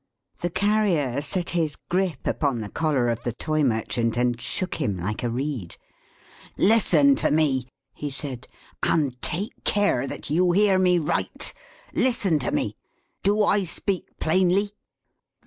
The 0.39 0.49
Carrier 0.49 1.21
set 1.21 1.51
his 1.51 1.75
grip 1.87 2.25
upon 2.25 2.57
the 2.59 2.69
collar 2.69 3.07
of 3.07 3.21
the 3.21 3.33
Toy 3.33 3.61
Merchant, 3.63 4.17
and 4.17 4.41
shook 4.41 4.81
him 4.81 4.97
like 4.97 5.21
a 5.21 5.29
reed. 5.29 5.75
"Listen 6.57 7.13
to 7.17 7.29
me!" 7.29 7.67
he 7.93 8.09
said. 8.09 8.47
"And 8.81 9.21
take 9.21 9.63
care 9.63 10.07
that 10.07 10.31
you 10.31 10.53
hear 10.53 10.79
me 10.79 10.97
right. 10.97 11.53
Listen 11.93 12.39
to 12.39 12.51
me. 12.51 12.75
Do 13.21 13.43
I 13.43 13.63
speak 13.63 14.07
plainly?" 14.19 14.73